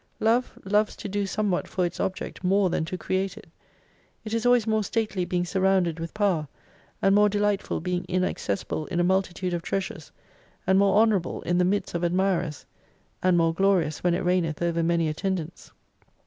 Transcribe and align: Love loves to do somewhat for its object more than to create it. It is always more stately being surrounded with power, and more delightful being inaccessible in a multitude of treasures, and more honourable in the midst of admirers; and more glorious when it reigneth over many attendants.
Love 0.19 0.57
loves 0.65 0.95
to 0.95 1.07
do 1.07 1.27
somewhat 1.27 1.67
for 1.67 1.85
its 1.85 1.99
object 1.99 2.43
more 2.43 2.71
than 2.71 2.83
to 2.83 2.97
create 2.97 3.37
it. 3.37 3.45
It 4.25 4.33
is 4.33 4.47
always 4.47 4.65
more 4.65 4.83
stately 4.83 5.25
being 5.25 5.45
surrounded 5.45 5.99
with 5.99 6.15
power, 6.15 6.47
and 7.03 7.13
more 7.13 7.29
delightful 7.29 7.81
being 7.81 8.07
inaccessible 8.09 8.87
in 8.87 8.99
a 8.99 9.03
multitude 9.03 9.53
of 9.53 9.61
treasures, 9.61 10.11
and 10.65 10.79
more 10.79 10.97
honourable 10.99 11.43
in 11.43 11.59
the 11.59 11.65
midst 11.65 11.93
of 11.93 12.03
admirers; 12.03 12.65
and 13.21 13.37
more 13.37 13.53
glorious 13.53 14.03
when 14.03 14.15
it 14.15 14.25
reigneth 14.25 14.59
over 14.63 14.81
many 14.81 15.07
attendants. 15.07 15.71